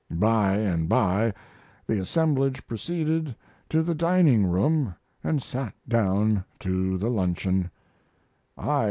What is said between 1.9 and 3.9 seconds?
assemblage proceeded to